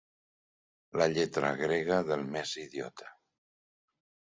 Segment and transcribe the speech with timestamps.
[1.01, 3.13] La lletra grega del més idiota.